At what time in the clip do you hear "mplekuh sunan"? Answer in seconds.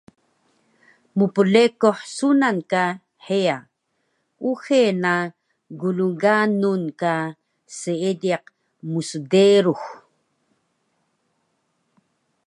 1.17-2.57